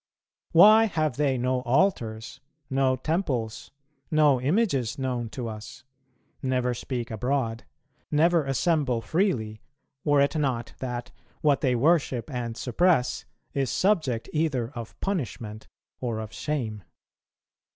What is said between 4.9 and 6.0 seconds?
known to us,